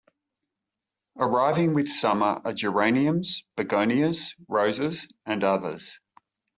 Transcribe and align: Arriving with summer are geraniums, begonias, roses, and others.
Arriving 1.19 1.75
with 1.75 1.87
summer 1.87 2.41
are 2.43 2.53
geraniums, 2.53 3.43
begonias, 3.55 4.33
roses, 4.47 5.07
and 5.27 5.43
others. 5.43 5.99